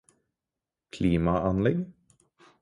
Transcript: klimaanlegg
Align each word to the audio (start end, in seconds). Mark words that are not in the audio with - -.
klimaanlegg 0.91 1.79